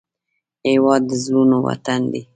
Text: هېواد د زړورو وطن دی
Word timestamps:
هېواد 0.69 1.01
د 1.09 1.11
زړورو 1.23 1.57
وطن 1.67 2.01
دی 2.11 2.21